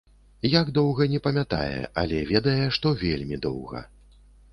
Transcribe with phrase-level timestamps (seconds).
[0.51, 3.83] Як доўга, не памятае, але ведае, што вельмі доўга.